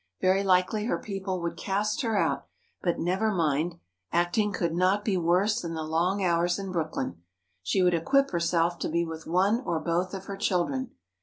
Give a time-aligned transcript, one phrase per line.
[0.19, 2.47] Very likely her people would cast her out,
[2.81, 3.75] but never mind.
[4.11, 7.21] Acting could not be worse than the long hours in Brooklyn.
[7.61, 10.93] She would equip herself to be with one or both of her children.